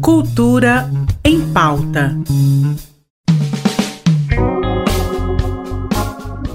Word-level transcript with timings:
Cultura 0.00 0.90
em 1.24 1.40
pauta. 1.52 2.16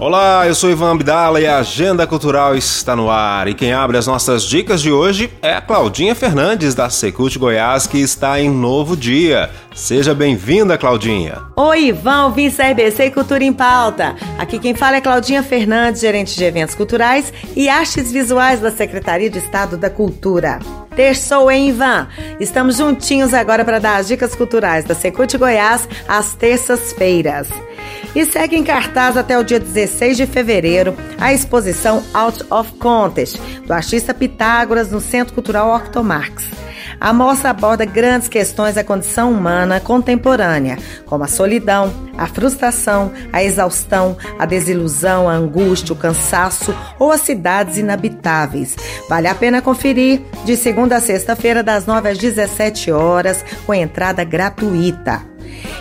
Olá, 0.00 0.48
eu 0.48 0.54
sou 0.56 0.68
Ivan 0.68 0.94
Abdala 0.94 1.40
e 1.40 1.46
a 1.46 1.58
Agenda 1.58 2.08
Cultural 2.08 2.56
está 2.56 2.96
no 2.96 3.08
ar. 3.08 3.46
E 3.46 3.54
quem 3.54 3.72
abre 3.72 3.96
as 3.96 4.04
nossas 4.04 4.42
dicas 4.42 4.82
de 4.82 4.90
hoje 4.90 5.32
é 5.40 5.54
a 5.54 5.60
Claudinha 5.60 6.12
Fernandes, 6.12 6.74
da 6.74 6.90
Secult 6.90 7.38
Goiás, 7.38 7.86
que 7.86 7.98
está 7.98 8.40
em 8.40 8.50
novo 8.50 8.96
dia. 8.96 9.48
Seja 9.72 10.12
bem-vinda, 10.12 10.76
Claudinha. 10.76 11.40
Oi, 11.54 11.84
Ivan, 11.86 12.24
ouvintes 12.24 12.56
da 12.56 12.68
RBC 12.68 13.12
Cultura 13.12 13.44
em 13.44 13.52
Pauta. 13.52 14.16
Aqui 14.38 14.58
quem 14.58 14.74
fala 14.74 14.96
é 14.96 15.00
Claudinha 15.00 15.42
Fernandes, 15.42 16.00
gerente 16.00 16.36
de 16.36 16.42
eventos 16.42 16.74
culturais 16.74 17.32
e 17.54 17.68
artes 17.68 18.10
visuais 18.10 18.58
da 18.58 18.72
Secretaria 18.72 19.30
de 19.30 19.38
Estado 19.38 19.76
da 19.76 19.88
Cultura. 19.88 20.58
Terçou, 20.94 21.50
hein, 21.50 21.68
Ivan? 21.68 22.08
Estamos 22.38 22.76
juntinhos 22.76 23.32
agora 23.32 23.64
para 23.64 23.78
dar 23.78 23.96
as 23.96 24.08
dicas 24.08 24.34
culturais 24.34 24.84
da 24.84 24.94
Secult 24.94 25.36
Goiás 25.38 25.88
às 26.06 26.34
terças-feiras. 26.34 27.48
E 28.14 28.26
segue 28.26 28.56
em 28.56 28.62
cartaz 28.62 29.16
até 29.16 29.38
o 29.38 29.44
dia 29.44 29.58
16 29.58 30.18
de 30.18 30.26
fevereiro 30.26 30.94
a 31.18 31.32
exposição 31.32 32.02
Out 32.12 32.44
of 32.50 32.72
Contest, 32.72 33.38
do 33.66 33.72
artista 33.72 34.12
Pitágoras, 34.12 34.90
no 34.90 35.00
Centro 35.00 35.32
Cultural 35.32 35.74
Octomarx. 35.74 36.61
A 37.02 37.12
mostra 37.12 37.50
aborda 37.50 37.84
grandes 37.84 38.28
questões 38.28 38.76
da 38.76 38.84
condição 38.84 39.32
humana 39.32 39.80
contemporânea, 39.80 40.78
como 41.04 41.24
a 41.24 41.26
solidão, 41.26 41.92
a 42.16 42.28
frustração, 42.28 43.10
a 43.32 43.42
exaustão, 43.42 44.16
a 44.38 44.46
desilusão, 44.46 45.28
a 45.28 45.32
angústia, 45.32 45.94
o 45.94 45.96
cansaço 45.96 46.72
ou 47.00 47.10
as 47.10 47.22
cidades 47.22 47.76
inabitáveis. 47.76 48.76
Vale 49.08 49.26
a 49.26 49.34
pena 49.34 49.60
conferir 49.60 50.22
de 50.44 50.56
segunda 50.56 50.94
a 50.94 51.00
sexta-feira, 51.00 51.60
das 51.60 51.86
9 51.86 52.08
às 52.08 52.18
17 52.18 52.92
horas, 52.92 53.44
com 53.66 53.74
entrada 53.74 54.22
gratuita. 54.22 55.31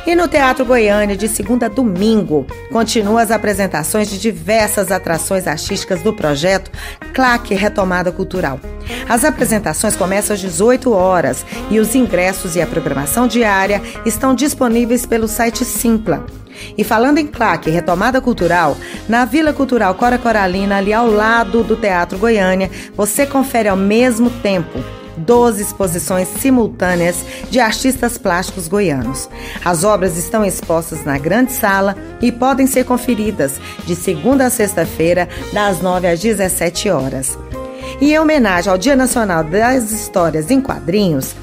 E 0.05 0.15
no 0.15 0.27
Teatro 0.27 0.65
Goiânia, 0.65 1.15
de 1.15 1.27
segunda 1.27 1.67
a 1.67 1.69
domingo, 1.69 2.45
continuam 2.71 3.17
as 3.17 3.31
apresentações 3.31 4.09
de 4.09 4.19
diversas 4.19 4.91
atrações 4.91 5.47
artísticas 5.47 6.01
do 6.01 6.13
projeto 6.13 6.71
Claque 7.13 7.53
Retomada 7.53 8.11
Cultural. 8.11 8.59
As 9.07 9.23
apresentações 9.23 9.95
começam 9.95 10.33
às 10.33 10.39
18 10.39 10.91
horas 10.91 11.45
e 11.69 11.79
os 11.79 11.93
ingressos 11.95 12.55
e 12.55 12.61
a 12.61 12.67
programação 12.67 13.27
diária 13.27 13.81
estão 14.05 14.33
disponíveis 14.33 15.05
pelo 15.05 15.27
site 15.27 15.63
Simpla. 15.63 16.25
E 16.77 16.83
falando 16.83 17.17
em 17.17 17.27
claque, 17.27 17.69
retomada 17.69 18.21
cultural, 18.21 18.77
na 19.07 19.25
Vila 19.25 19.53
Cultural 19.53 19.95
Cora 19.95 20.17
Coralina, 20.17 20.77
ali 20.77 20.93
ao 20.93 21.09
lado 21.09 21.63
do 21.63 21.75
Teatro 21.75 22.17
Goiânia, 22.17 22.69
você 22.95 23.25
confere 23.25 23.67
ao 23.67 23.77
mesmo 23.77 24.29
tempo 24.29 24.79
12 25.17 25.61
exposições 25.61 26.27
simultâneas 26.27 27.17
de 27.49 27.59
artistas 27.59 28.17
plásticos 28.17 28.67
goianos. 28.67 29.29
As 29.63 29.83
obras 29.83 30.17
estão 30.17 30.45
expostas 30.45 31.03
na 31.05 31.17
grande 31.17 31.51
sala 31.51 31.95
e 32.21 32.31
podem 32.31 32.67
ser 32.67 32.85
conferidas 32.85 33.59
de 33.85 33.95
segunda 33.95 34.45
a 34.45 34.49
sexta-feira, 34.49 35.27
das 35.53 35.81
9 35.81 36.07
às 36.07 36.19
17 36.19 36.89
horas. 36.89 37.37
E 37.99 38.13
em 38.13 38.19
homenagem 38.19 38.71
ao 38.71 38.77
Dia 38.77 38.95
Nacional 38.95 39.43
das 39.43 39.91
Histórias 39.91 40.49
em 40.49 40.61
Quadrinhos, 40.61 41.35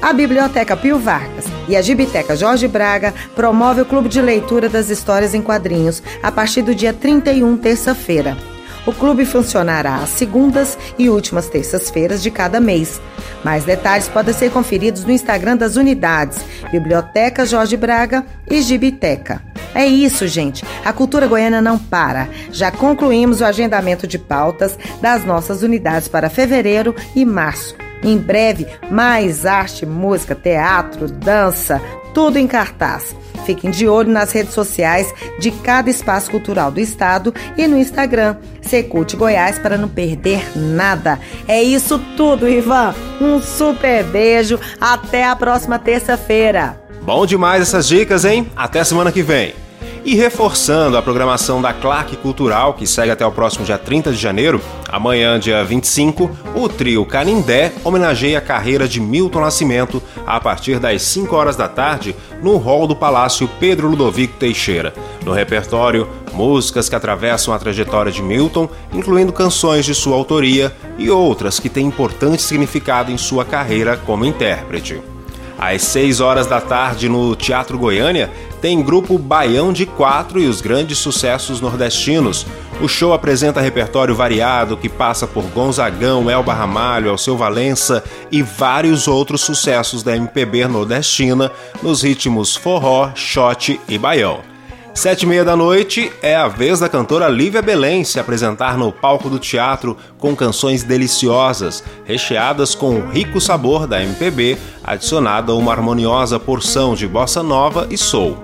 a 0.00 0.12
Biblioteca 0.12 0.76
Pio 0.76 0.98
Vargas 0.98 1.46
e 1.66 1.74
a 1.74 1.82
Gibiteca 1.82 2.36
Jorge 2.36 2.68
Braga 2.68 3.14
promove 3.34 3.80
o 3.80 3.86
Clube 3.86 4.08
de 4.08 4.20
Leitura 4.20 4.68
das 4.68 4.90
Histórias 4.90 5.34
em 5.34 5.40
Quadrinhos 5.40 6.02
a 6.22 6.30
partir 6.30 6.62
do 6.62 6.74
dia 6.74 6.92
31, 6.92 7.56
terça-feira. 7.56 8.53
O 8.86 8.92
clube 8.92 9.24
funcionará 9.24 9.96
às 9.96 10.10
segundas 10.10 10.76
e 10.98 11.08
últimas 11.08 11.48
terças-feiras 11.48 12.22
de 12.22 12.30
cada 12.30 12.60
mês. 12.60 13.00
Mais 13.42 13.64
detalhes 13.64 14.08
podem 14.08 14.34
ser 14.34 14.50
conferidos 14.50 15.04
no 15.04 15.12
Instagram 15.12 15.56
das 15.56 15.76
unidades 15.76 16.44
Biblioteca 16.70 17.46
Jorge 17.46 17.76
Braga 17.76 18.24
e 18.50 18.60
Gibiteca. 18.60 19.42
É 19.74 19.86
isso, 19.86 20.28
gente. 20.28 20.64
A 20.84 20.92
cultura 20.92 21.26
goiana 21.26 21.60
não 21.60 21.78
para. 21.78 22.28
Já 22.52 22.70
concluímos 22.70 23.40
o 23.40 23.44
agendamento 23.44 24.06
de 24.06 24.18
pautas 24.18 24.78
das 25.00 25.24
nossas 25.24 25.62
unidades 25.62 26.06
para 26.06 26.30
fevereiro 26.30 26.94
e 27.16 27.24
março. 27.24 27.74
Em 28.02 28.18
breve, 28.18 28.66
mais 28.90 29.46
arte, 29.46 29.86
música, 29.86 30.34
teatro, 30.34 31.10
dança, 31.10 31.80
tudo 32.12 32.38
em 32.38 32.46
cartaz. 32.46 33.16
Fiquem 33.44 33.70
de 33.70 33.86
olho 33.86 34.10
nas 34.10 34.32
redes 34.32 34.54
sociais 34.54 35.12
de 35.38 35.50
cada 35.50 35.90
espaço 35.90 36.30
cultural 36.30 36.70
do 36.70 36.80
estado 36.80 37.34
e 37.56 37.66
no 37.66 37.76
Instagram 37.76 38.36
Secult 38.62 39.14
Goiás 39.16 39.58
para 39.58 39.76
não 39.76 39.88
perder 39.88 40.42
nada. 40.56 41.18
É 41.46 41.62
isso 41.62 41.98
tudo, 42.16 42.48
Ivan. 42.48 42.94
Um 43.20 43.40
super 43.40 44.04
beijo. 44.04 44.58
Até 44.80 45.24
a 45.24 45.36
próxima 45.36 45.78
terça-feira. 45.78 46.80
Bom 47.02 47.26
demais 47.26 47.62
essas 47.62 47.86
dicas, 47.86 48.24
hein? 48.24 48.50
Até 48.56 48.82
semana 48.82 49.12
que 49.12 49.22
vem. 49.22 49.63
E 50.04 50.14
reforçando 50.14 50.98
a 50.98 51.02
programação 51.02 51.62
da 51.62 51.72
Claque 51.72 52.14
Cultural, 52.14 52.74
que 52.74 52.86
segue 52.86 53.10
até 53.10 53.24
o 53.24 53.32
próximo 53.32 53.64
dia 53.64 53.78
30 53.78 54.12
de 54.12 54.18
janeiro, 54.18 54.60
amanhã, 54.86 55.40
dia 55.40 55.64
25, 55.64 56.30
o 56.54 56.68
trio 56.68 57.06
Canindé 57.06 57.72
homenageia 57.82 58.36
a 58.36 58.42
carreira 58.42 58.86
de 58.86 59.00
Milton 59.00 59.40
Nascimento 59.40 60.02
a 60.26 60.38
partir 60.38 60.78
das 60.78 61.00
5 61.00 61.34
horas 61.34 61.56
da 61.56 61.68
tarde 61.68 62.14
no 62.42 62.58
hall 62.58 62.86
do 62.86 62.94
Palácio 62.94 63.48
Pedro 63.58 63.88
Ludovico 63.88 64.36
Teixeira. 64.36 64.92
No 65.24 65.32
repertório, 65.32 66.06
músicas 66.34 66.86
que 66.86 66.94
atravessam 66.94 67.54
a 67.54 67.58
trajetória 67.58 68.12
de 68.12 68.22
Milton, 68.22 68.68
incluindo 68.92 69.32
canções 69.32 69.86
de 69.86 69.94
sua 69.94 70.16
autoria 70.16 70.70
e 70.98 71.08
outras 71.08 71.58
que 71.58 71.70
têm 71.70 71.86
importante 71.86 72.42
significado 72.42 73.10
em 73.10 73.16
sua 73.16 73.42
carreira 73.42 73.96
como 73.96 74.26
intérprete. 74.26 75.13
Às 75.58 75.82
6 75.82 76.20
horas 76.20 76.46
da 76.46 76.60
tarde, 76.60 77.08
no 77.08 77.34
Teatro 77.36 77.78
Goiânia, 77.78 78.30
tem 78.60 78.82
grupo 78.82 79.18
Baião 79.18 79.72
de 79.72 79.86
Quatro 79.86 80.40
e 80.40 80.46
os 80.46 80.60
grandes 80.60 80.98
sucessos 80.98 81.60
nordestinos. 81.60 82.46
O 82.80 82.88
show 82.88 83.12
apresenta 83.12 83.60
repertório 83.60 84.14
variado 84.14 84.76
que 84.76 84.88
passa 84.88 85.26
por 85.26 85.44
Gonzagão, 85.44 86.30
Elba 86.30 86.54
Ramalho, 86.54 87.10
Alceu 87.10 87.36
Valença 87.36 88.02
e 88.32 88.42
vários 88.42 89.06
outros 89.06 89.42
sucessos 89.42 90.02
da 90.02 90.16
MPB 90.16 90.66
nordestina 90.66 91.52
nos 91.82 92.02
ritmos 92.02 92.56
forró, 92.56 93.12
shot 93.14 93.80
e 93.88 93.98
baião. 93.98 94.53
Sete 94.94 95.24
e 95.24 95.26
meia 95.26 95.44
da 95.44 95.56
noite 95.56 96.12
é 96.22 96.36
a 96.36 96.46
vez 96.46 96.78
da 96.78 96.88
cantora 96.88 97.28
Lívia 97.28 97.60
Belém 97.60 98.04
se 98.04 98.20
apresentar 98.20 98.78
no 98.78 98.92
palco 98.92 99.28
do 99.28 99.40
teatro 99.40 99.96
com 100.18 100.36
canções 100.36 100.84
deliciosas, 100.84 101.82
recheadas 102.04 102.76
com 102.76 103.00
o 103.00 103.10
rico 103.10 103.40
sabor 103.40 103.88
da 103.88 104.00
MPB, 104.00 104.56
adicionada 104.84 105.50
a 105.50 105.56
uma 105.56 105.72
harmoniosa 105.72 106.38
porção 106.38 106.94
de 106.94 107.08
bossa 107.08 107.42
nova 107.42 107.88
e 107.90 107.98
soul. 107.98 108.38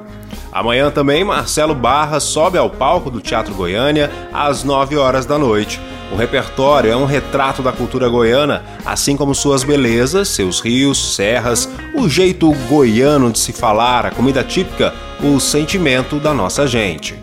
Amanhã 0.53 0.91
também 0.91 1.23
Marcelo 1.23 1.75
Barra 1.75 2.19
sobe 2.19 2.59
ao 2.59 2.69
palco 2.69 3.13
do 3.13 3.21
Teatro 3.21 3.55
Goiânia 3.55 4.11
às 4.33 4.65
9 4.65 4.97
horas 4.97 5.25
da 5.25 5.39
noite. 5.39 5.81
O 6.11 6.17
repertório 6.17 6.91
é 6.91 6.97
um 6.97 7.05
retrato 7.05 7.63
da 7.63 7.73
cultura 7.73 8.09
goiana, 8.09 8.65
assim 8.85 9.17
como 9.17 9.35
suas 9.35 9.63
belezas, 9.63 10.29
seus 10.29 10.61
rios, 10.61 11.15
serras, 11.15 11.69
o 11.95 12.09
jeito 12.09 12.51
goiano 12.69 13.31
de 13.31 13.39
se 13.39 13.53
falar, 13.53 14.07
a 14.07 14.11
comida 14.11 14.43
típica, 14.43 14.93
o 15.23 15.39
sentimento 15.39 16.19
da 16.19 16.35
nossa 16.35 16.67
gente. 16.67 17.15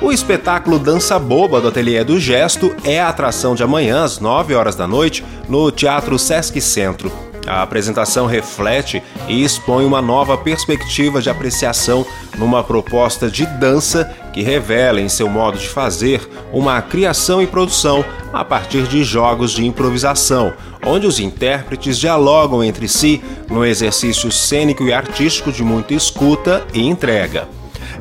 O 0.00 0.10
espetáculo 0.10 0.78
Dança 0.78 1.18
Boba 1.18 1.60
do 1.60 1.68
Ateliê 1.68 2.02
do 2.02 2.18
Gesto 2.18 2.74
é 2.84 2.98
a 2.98 3.10
atração 3.10 3.54
de 3.54 3.62
amanhã 3.62 4.02
às 4.02 4.18
9 4.18 4.54
horas 4.54 4.74
da 4.74 4.86
noite 4.86 5.22
no 5.46 5.70
Teatro 5.70 6.18
Sesc 6.18 6.58
Centro. 6.60 7.29
A 7.46 7.62
apresentação 7.62 8.26
reflete 8.26 9.02
e 9.28 9.42
expõe 9.42 9.84
uma 9.84 10.02
nova 10.02 10.36
perspectiva 10.36 11.20
de 11.20 11.30
apreciação 11.30 12.06
numa 12.38 12.62
proposta 12.62 13.30
de 13.30 13.46
dança 13.46 14.04
que 14.32 14.42
revela 14.42 15.00
em 15.00 15.08
seu 15.08 15.28
modo 15.28 15.58
de 15.58 15.68
fazer 15.68 16.20
uma 16.52 16.80
criação 16.82 17.42
e 17.42 17.46
produção 17.46 18.04
a 18.32 18.44
partir 18.44 18.84
de 18.84 19.02
jogos 19.02 19.52
de 19.52 19.66
improvisação, 19.66 20.52
onde 20.86 21.06
os 21.06 21.18
intérpretes 21.18 21.98
dialogam 21.98 22.62
entre 22.62 22.86
si 22.86 23.22
no 23.48 23.64
exercício 23.64 24.30
cênico 24.30 24.84
e 24.84 24.92
artístico 24.92 25.50
de 25.50 25.64
muita 25.64 25.94
escuta 25.94 26.64
e 26.72 26.86
entrega. 26.86 27.48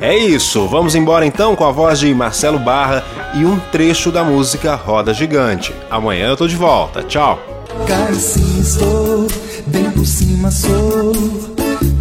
É 0.02 0.16
isso, 0.16 0.68
vamos 0.68 0.96
embora 0.96 1.26
então 1.26 1.56
com 1.56 1.66
a 1.66 1.72
voz 1.72 2.00
de 2.00 2.14
Marcelo 2.14 2.60
Barra 2.60 3.04
e 3.36 3.44
um 3.44 3.60
trecho 3.72 4.12
da 4.12 4.24
música 4.24 4.76
Roda 4.76 5.14
Gigante. 5.14 5.74
Amanhã 5.90 6.28
eu 6.28 6.38
tô 6.38 6.48
de 6.48 6.56
volta, 6.56 7.04
tchau! 7.04 7.59
Cai 7.88 8.14
sim, 8.16 8.64
sou, 8.64 9.28
bem 9.68 9.90
por 9.92 10.06
cima 10.06 10.52
sou, 10.52 11.12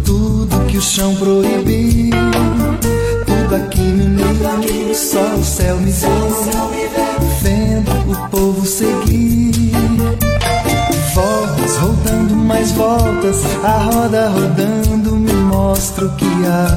tudo 0.05 0.65
que 0.67 0.77
o 0.77 0.81
chão 0.81 1.15
proibiu, 1.15 2.11
tudo 3.25 3.55
aqui 3.55 3.81
me 3.81 4.05
uniu, 4.05 4.95
só 4.95 5.35
o 5.35 5.43
céu 5.43 5.77
me 5.77 5.91
viu, 5.91 6.09
vendo 7.41 7.91
o 8.11 8.29
povo 8.29 8.65
seguir. 8.65 9.71
Voltas, 11.13 11.77
rodando 11.77 12.35
mais 12.35 12.71
voltas, 12.71 13.37
a 13.63 13.77
roda 13.83 14.29
rodando 14.29 15.15
me 15.15 15.33
mostra 15.33 16.05
o 16.05 16.15
que 16.15 16.25
há. 16.45 16.67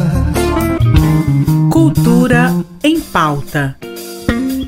Cultura 1.71 2.53
em 2.83 3.01
pauta 3.01 3.77